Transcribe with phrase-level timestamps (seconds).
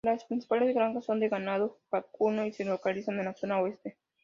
[0.03, 3.99] Las principales granjas son de ganado vacuno y se localizan en la zona oeste.